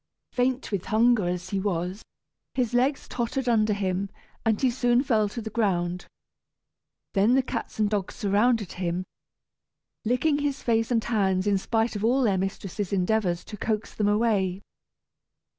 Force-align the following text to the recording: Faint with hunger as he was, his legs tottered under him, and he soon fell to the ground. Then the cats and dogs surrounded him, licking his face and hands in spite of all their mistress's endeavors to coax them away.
Faint 0.31 0.71
with 0.71 0.85
hunger 0.85 1.27
as 1.27 1.51
he 1.51 1.59
was, 1.59 2.01
his 2.55 2.73
legs 2.73 3.07
tottered 3.07 3.47
under 3.47 3.71
him, 3.73 4.09
and 4.43 4.59
he 4.59 4.71
soon 4.71 5.03
fell 5.03 5.29
to 5.29 5.43
the 5.43 5.51
ground. 5.51 6.07
Then 7.13 7.35
the 7.35 7.43
cats 7.43 7.77
and 7.77 7.87
dogs 7.87 8.15
surrounded 8.15 8.71
him, 8.71 9.05
licking 10.03 10.39
his 10.39 10.63
face 10.63 10.89
and 10.89 11.03
hands 11.03 11.45
in 11.45 11.59
spite 11.59 11.95
of 11.95 12.03
all 12.03 12.23
their 12.23 12.39
mistress's 12.39 12.91
endeavors 12.91 13.45
to 13.45 13.57
coax 13.57 13.93
them 13.93 14.07
away. 14.07 14.63